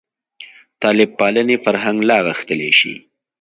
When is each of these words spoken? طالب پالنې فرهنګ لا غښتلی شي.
طالب 0.81 1.09
پالنې 1.19 1.55
فرهنګ 1.65 1.97
لا 2.09 2.17
غښتلی 2.27 2.71
شي. 2.79 2.93